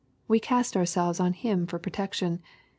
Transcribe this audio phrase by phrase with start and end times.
[0.27, 2.41] We cast ourselves on Him for protection.